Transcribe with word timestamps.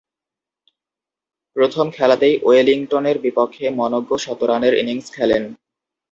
প্রথম 1.55 1.85
খেলাতেই 1.89 2.35
ওয়েলিংটনের 2.43 3.17
বিপক্ষে 3.19 3.65
মনোজ্ঞ 3.79 4.11
শতরানের 4.17 4.73
ইনিংস 4.73 5.07
খেলেন। 5.11 5.43